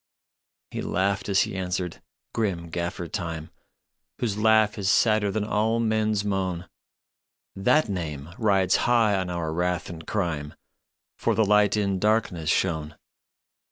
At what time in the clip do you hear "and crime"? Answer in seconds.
9.91-10.55